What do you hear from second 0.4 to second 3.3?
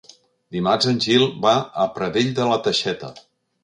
Dimarts en Gil va a Pradell de la Teixeta.